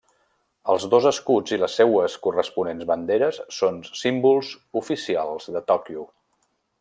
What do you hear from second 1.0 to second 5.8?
escuts i les seues corresponents banderes són símbols oficials de